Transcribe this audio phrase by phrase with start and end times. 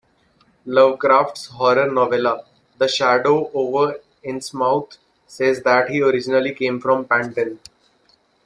[0.65, 2.43] Lovecraft's horror novella
[2.79, 7.59] "The Shadow Over Innsmouth" says that he originally came from Panton.